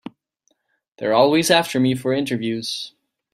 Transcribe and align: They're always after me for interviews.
They're 0.97 1.13
always 1.13 1.51
after 1.51 1.79
me 1.79 1.93
for 1.93 2.11
interviews. 2.11 2.95